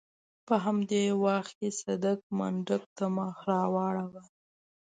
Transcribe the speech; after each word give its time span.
په 0.47 0.55
همدې 0.65 1.03
وخت 1.23 1.51
کې 1.59 1.69
صدک 1.81 2.19
منډک 2.37 2.83
ته 2.97 3.05
مخ 3.15 3.37
واړاوه. 3.73 4.23